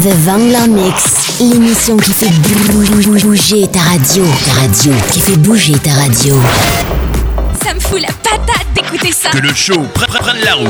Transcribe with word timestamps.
The 0.00 0.14
Vangler 0.24 0.68
Mix, 0.68 1.04
l'émission 1.40 1.96
qui 1.96 2.12
fait 2.12 2.30
bouger 2.72 3.66
ta 3.66 3.80
radio. 3.80 4.24
Ta 4.44 4.60
radio, 4.60 4.92
qui 5.10 5.20
fait 5.20 5.36
bouger 5.36 5.72
ta 5.74 5.90
radio. 5.92 6.36
Ça 7.64 7.74
me 7.74 7.80
fout 7.80 8.00
la 8.00 8.08
patate 8.08 8.66
d'écouter 8.74 9.12
ça. 9.12 9.30
Que 9.30 9.38
le 9.38 9.52
show 9.52 9.80
prenne 9.94 10.38
la 10.44 10.54
route. 10.54 10.68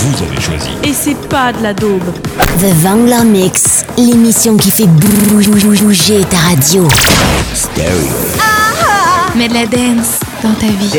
Vous 0.00 0.22
avez 0.24 0.40
choisi. 0.40 0.70
Et 0.82 0.92
c'est 0.92 1.28
pas 1.28 1.52
de 1.52 1.62
la 1.62 1.72
daube. 1.72 2.12
The 2.58 2.74
Vangler 2.82 3.24
Mix, 3.24 3.84
l'émission 3.96 4.56
qui 4.56 4.72
fait 4.72 4.88
bouger 4.88 6.24
ta 6.24 6.38
radio. 6.38 6.88
Stereo. 7.54 7.90
Mets 9.36 9.48
de 9.48 9.54
la 9.54 9.66
dance 9.66 10.18
dans 10.42 10.54
ta 10.54 10.66
vie. 10.66 10.90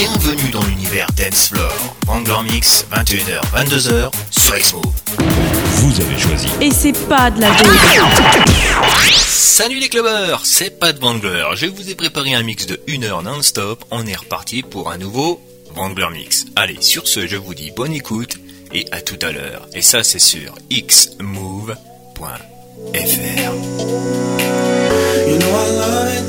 Bienvenue 0.00 0.50
dans 0.50 0.62
l'univers 0.62 1.06
Dance 1.14 1.48
Floor. 1.48 1.94
Wrangler 2.06 2.50
Mix, 2.50 2.86
21h, 2.90 3.42
22h, 3.54 4.10
sur 4.30 4.56
X-Move. 4.56 4.94
Vous 5.74 6.00
avez 6.00 6.18
choisi. 6.18 6.48
Et 6.62 6.70
c'est 6.70 6.94
pas 7.06 7.30
de 7.30 7.42
la. 7.42 7.48
Salut 9.12 9.78
les 9.78 9.90
clubbers, 9.90 10.40
c'est 10.46 10.80
Pat 10.80 10.98
Wrangler. 10.98 11.44
Je 11.54 11.66
vous 11.66 11.90
ai 11.90 11.94
préparé 11.94 12.34
un 12.34 12.42
mix 12.42 12.64
de 12.64 12.80
1 12.88 13.02
heure 13.02 13.22
non-stop. 13.22 13.84
On 13.90 14.06
est 14.06 14.16
reparti 14.16 14.62
pour 14.62 14.90
un 14.90 14.96
nouveau 14.96 15.38
Wrangler 15.74 16.08
Mix. 16.14 16.46
Allez, 16.56 16.78
sur 16.80 17.06
ce, 17.06 17.26
je 17.26 17.36
vous 17.36 17.54
dis 17.54 17.70
bonne 17.70 17.92
écoute 17.92 18.38
et 18.72 18.86
à 18.92 19.02
tout 19.02 19.18
à 19.20 19.32
l'heure. 19.32 19.68
Et 19.74 19.82
ça, 19.82 20.02
c'est 20.02 20.18
sur 20.18 20.54
xmove.fr. 20.70 21.76
You 25.28 25.36
know 25.36 25.50
I 25.50 25.68
love 25.76 26.08
it 26.14 26.24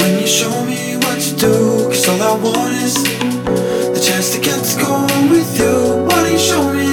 when 0.00 0.20
you 0.22 0.26
show 0.26 0.64
me 0.64 0.85
do. 1.36 1.88
Cause 1.88 2.08
all 2.08 2.22
I 2.22 2.34
want 2.40 2.72
is 2.74 2.94
the 2.94 4.00
chance 4.00 4.34
to 4.34 4.40
get 4.40 4.62
to 4.64 4.76
go 4.80 5.06
with 5.30 5.58
you. 5.58 6.04
Why 6.04 6.22
don't 6.22 6.32
you 6.32 6.38
show 6.38 6.72
me 6.72 6.85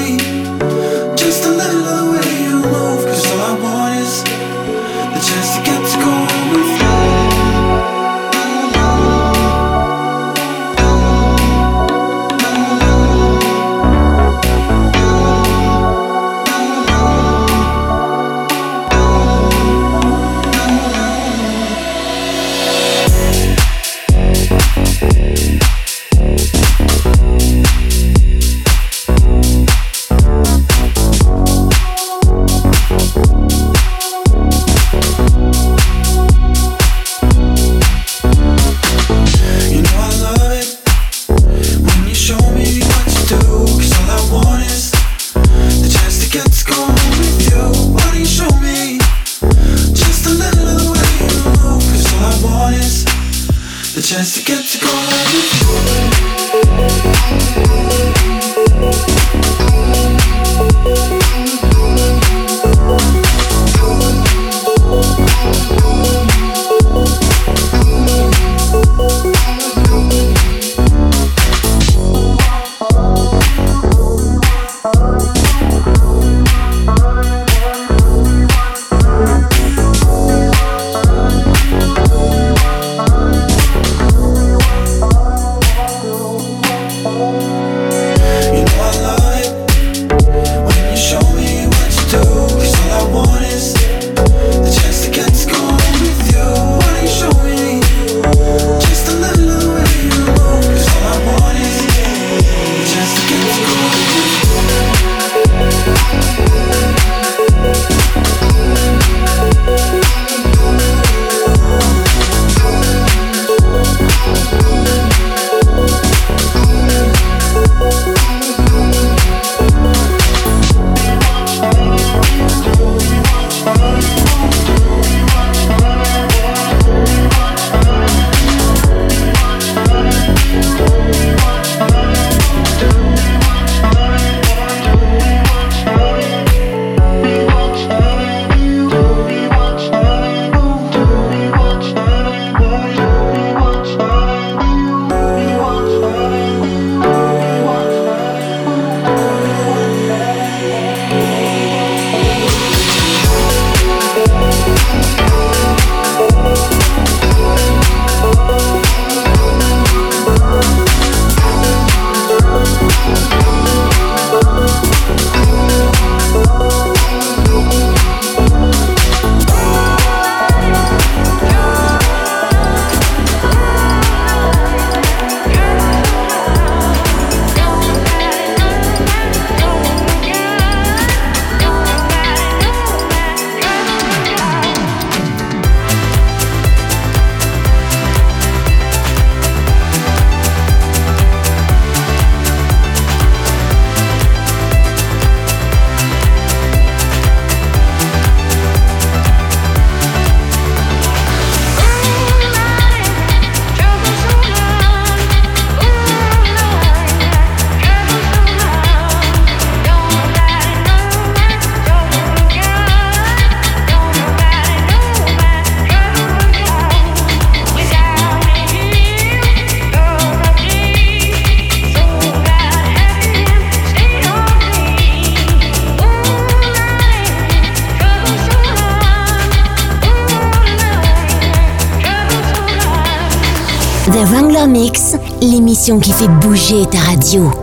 qui 235.83 236.13
fait 236.13 236.29
bouger 236.39 236.85
ta 236.89 236.97
radio. 236.99 237.62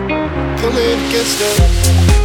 pulling 0.57 0.99
against 1.09 1.39
the. 1.39 2.20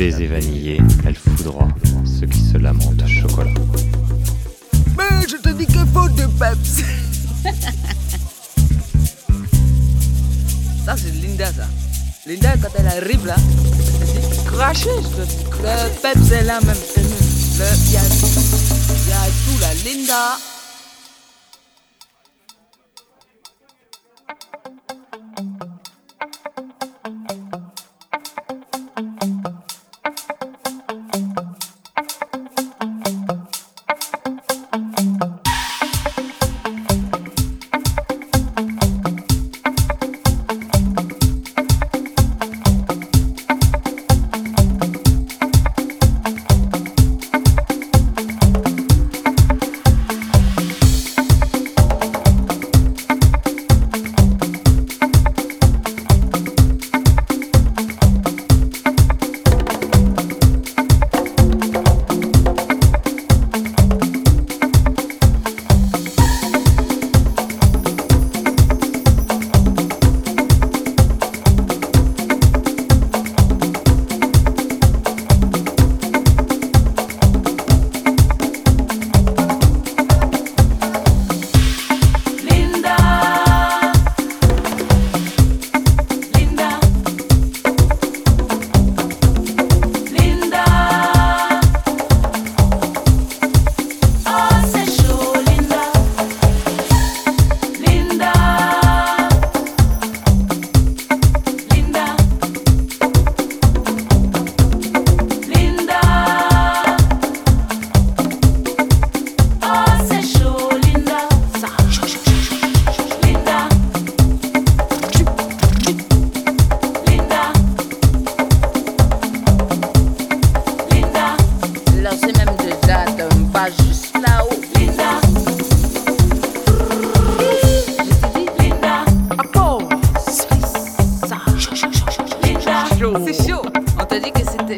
Baiser 0.00 0.30
elle 1.04 1.14
foudroie 1.14 1.68
ceux 2.06 2.26
qui 2.26 2.40
se 2.40 2.56
lamentent 2.56 3.06
chocolat. 3.06 3.52
Mais 4.96 5.28
je 5.28 5.36
te 5.36 5.50
dis 5.50 5.66
qu'il 5.66 5.86
faut 5.92 6.08
de 6.08 6.24
peps 6.38 6.82
Ça 10.86 10.94
c'est 10.96 11.12
Linda 11.22 11.52
ça. 11.52 11.68
Linda 12.26 12.54
quand 12.62 12.70
elle 12.78 12.86
arrive 12.86 13.26
là, 13.26 13.36
je 14.72 14.84
te 15.16 15.22
dis. 15.28 15.44
Le 15.62 15.90
peps 16.00 16.32
est 16.32 16.44
là 16.44 16.60
même. 16.62 16.74
Il 16.96 17.92
y 17.92 17.96
a, 17.98 18.00
y 18.00 19.12
a 19.12 19.24
tout. 19.44 19.58
Linda. 19.84 20.38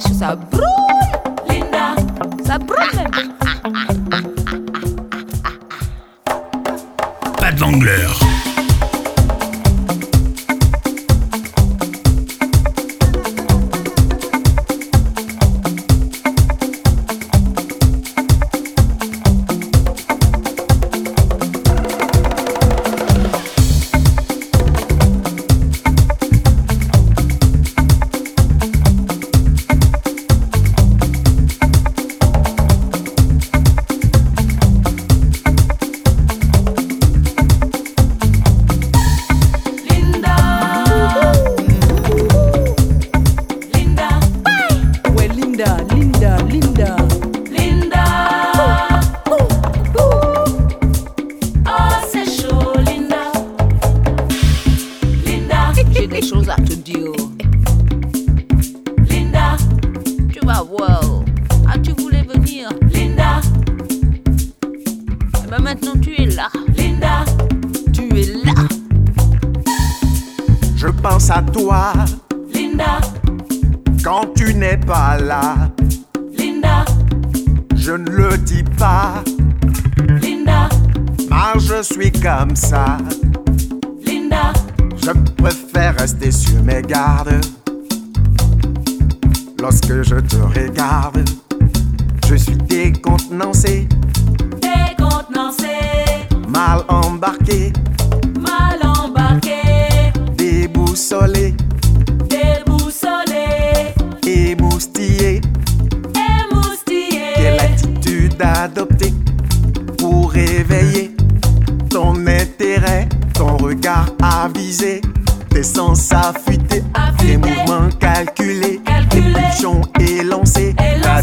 ça 0.00 0.34
brûle. 0.34 0.64
Linda, 1.48 1.94
ça 2.44 2.58
brûle. 2.58 3.10
Pas 7.38 7.52
de 7.52 7.60
l'angleur. 7.60 8.21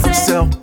do 0.10 0.59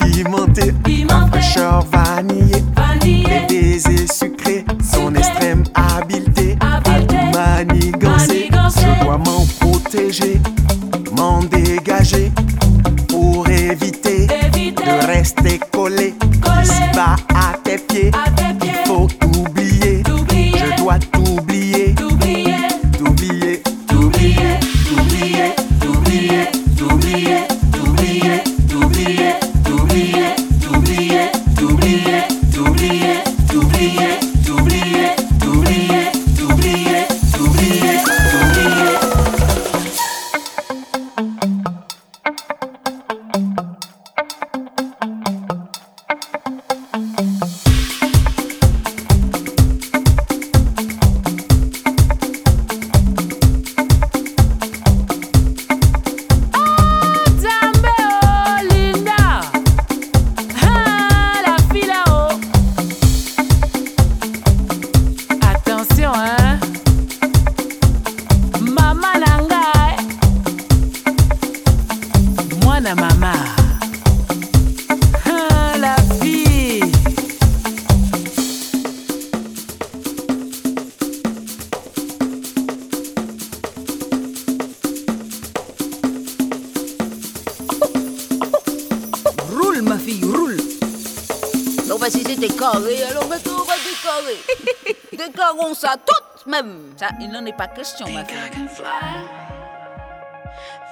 n'en 97.77 98.07
est 98.07 98.15
pas 98.15 98.23
question, 98.25 98.83
ma. 98.83 98.95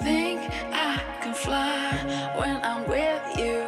Think 0.02 0.40
I 0.70 1.00
can 1.22 1.32
fly 1.32 1.96
when 2.36 2.60
I'm 2.62 2.86
with 2.86 3.38
you. 3.38 3.64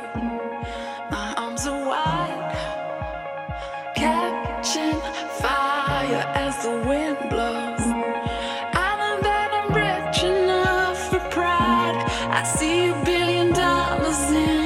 My 1.10 1.32
arms 1.38 1.66
are 1.66 1.82
wide, 1.88 2.52
catching 3.94 5.00
fire 5.40 6.24
as 6.34 6.62
the 6.62 6.72
wind 6.86 7.16
blows. 7.30 7.86
I 8.84 8.88
know 9.00 9.16
that 9.22 9.50
I'm 9.58 9.72
rich 9.72 10.22
enough 10.22 11.08
for 11.08 11.20
pride. 11.30 11.96
I 12.30 12.42
see 12.44 12.88
a 12.88 13.04
billion 13.04 13.52
dollars 13.54 14.30
in 14.30 14.65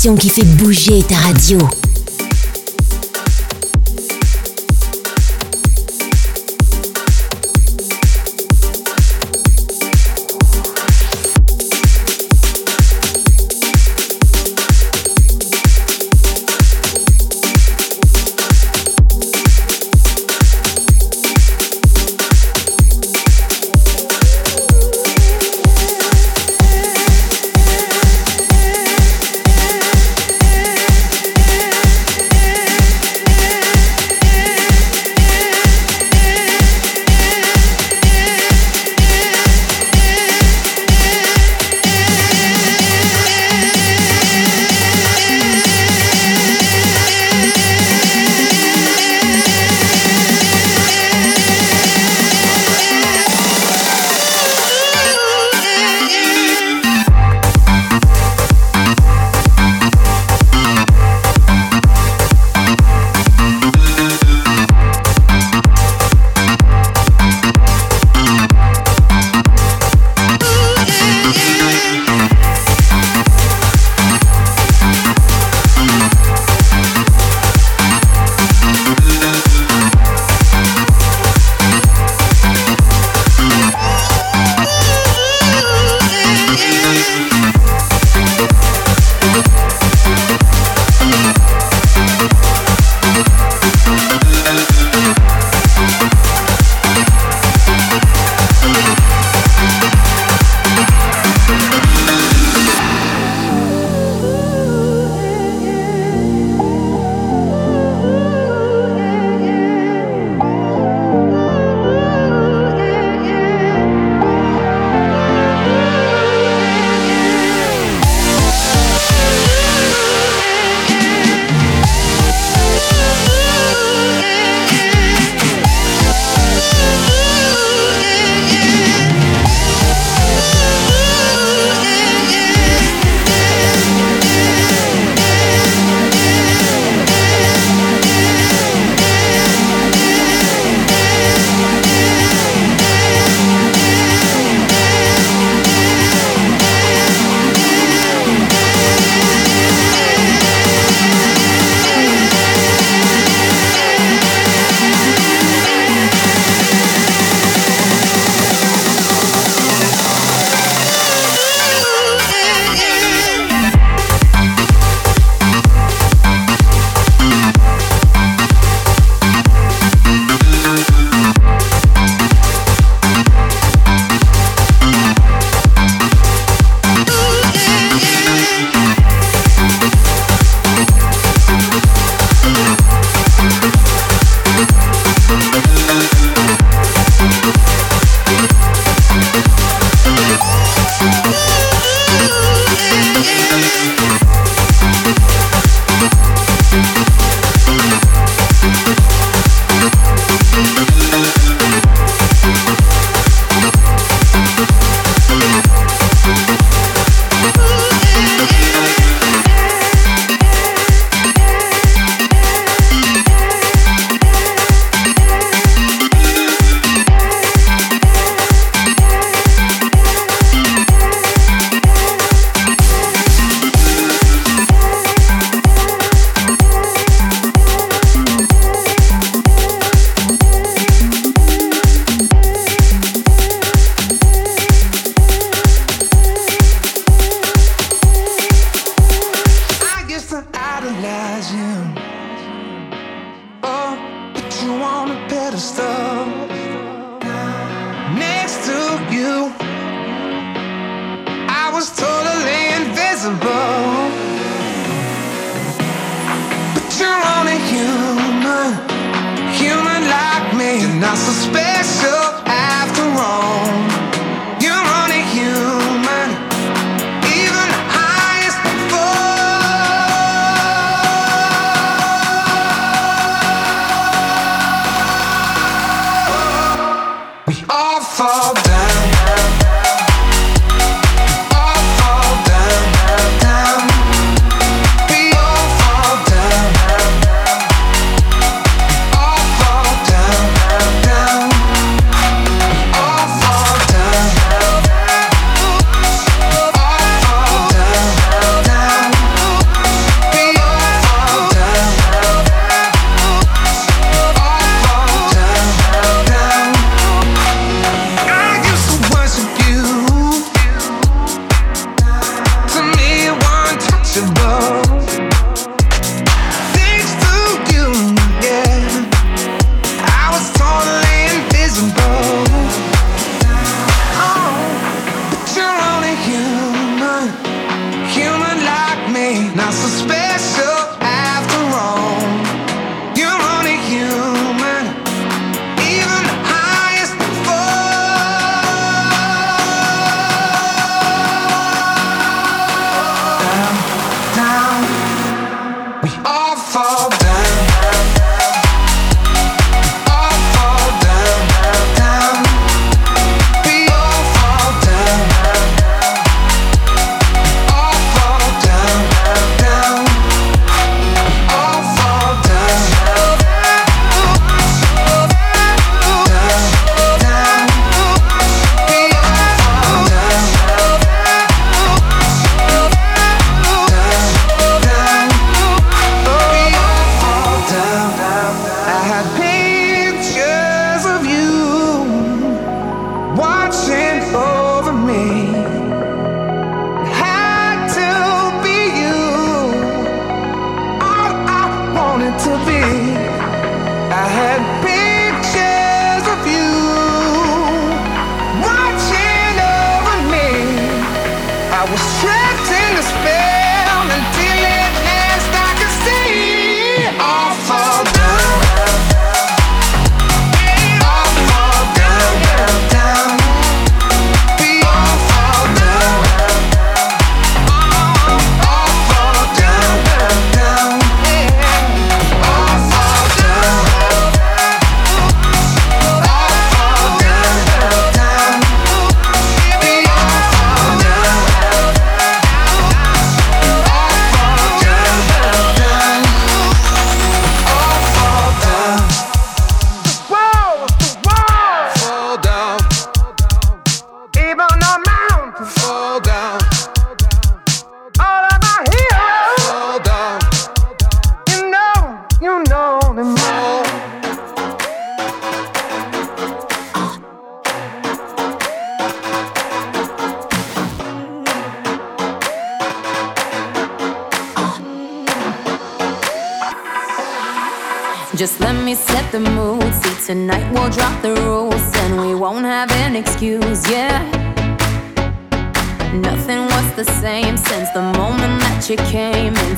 qui 0.00 0.30
fait 0.30 0.44
bouger 0.56 1.02
ta 1.02 1.16
radio. 1.16 1.58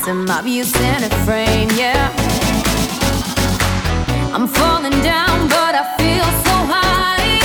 some 0.03 0.29
obvious 0.29 0.75
in 0.75 1.03
a 1.03 1.09
frame, 1.23 1.69
yeah. 1.77 2.11
I'm 4.33 4.47
falling 4.47 4.99
down, 5.01 5.47
but 5.47 5.73
I 5.81 5.83
feel 5.97 6.27
so 6.43 6.55
high. 6.75 7.39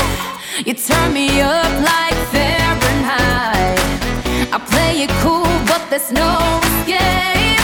You 0.66 0.74
turn 0.74 1.12
me 1.12 1.40
up 1.40 1.72
like 1.92 2.18
Fahrenheit. 2.34 3.78
I 4.52 4.58
play 4.72 5.02
it 5.04 5.10
cool, 5.22 5.52
but 5.70 5.82
there's 5.88 6.10
no 6.10 6.34
escape. 6.68 7.62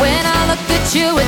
When 0.00 0.22
I 0.36 0.40
look 0.50 0.64
at 0.78 0.94
you, 0.96 1.18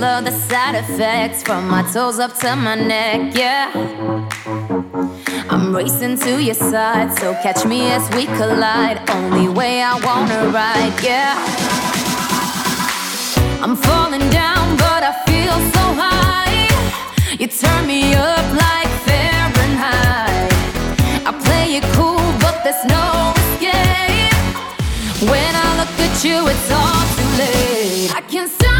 Love 0.00 0.24
the 0.24 0.30
side 0.30 0.76
effects 0.76 1.42
from 1.42 1.68
my 1.68 1.82
toes 1.92 2.18
up 2.18 2.32
to 2.38 2.56
my 2.56 2.74
neck, 2.74 3.36
yeah. 3.36 3.70
I'm 5.50 5.76
racing 5.76 6.18
to 6.20 6.42
your 6.42 6.54
side, 6.54 7.12
so 7.18 7.34
catch 7.42 7.66
me 7.66 7.82
as 7.90 8.08
we 8.16 8.24
collide. 8.24 8.98
Only 9.10 9.50
way 9.50 9.82
I 9.82 10.00
wanna 10.00 10.48
ride, 10.54 10.96
yeah. 11.04 11.36
I'm 13.60 13.76
falling 13.76 14.26
down, 14.30 14.78
but 14.78 15.02
I 15.10 15.12
feel 15.28 15.56
so 15.76 15.84
high. 16.02 16.70
You 17.38 17.48
turn 17.48 17.86
me 17.86 18.14
up 18.14 18.46
like 18.64 18.90
Fahrenheit. 19.04 20.50
I 21.28 21.32
play 21.44 21.76
it 21.76 21.84
cool, 21.92 22.24
but 22.40 22.64
there's 22.64 22.84
no 22.96 23.34
escape. 23.42 24.32
When 25.28 25.52
I 25.64 25.68
look 25.78 25.92
at 26.08 26.24
you, 26.24 26.48
it's 26.48 26.70
all 26.72 27.04
too 27.16 27.30
late. 27.42 28.16
I 28.16 28.22
can't 28.22 28.50
stop. 28.50 28.79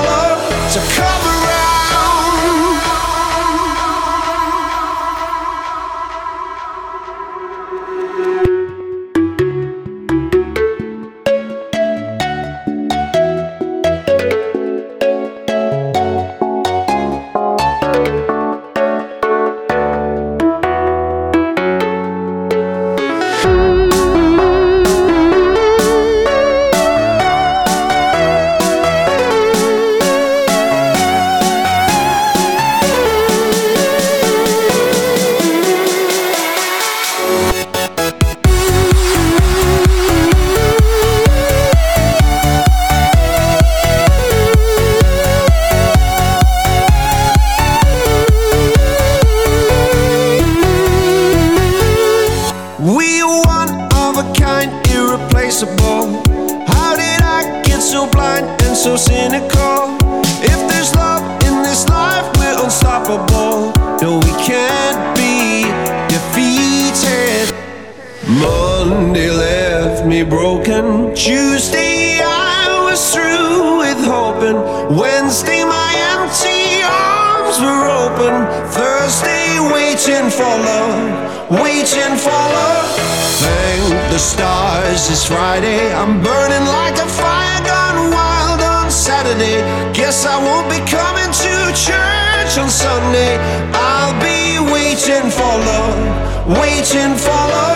church 92.51 92.63
on 92.63 92.69
Sunday. 92.69 93.37
I'll 93.73 94.13
be 94.21 94.59
waiting 94.71 95.29
for 95.29 95.41
love, 95.41 96.59
waiting 96.59 97.15
for 97.17 97.29
love. 97.29 97.70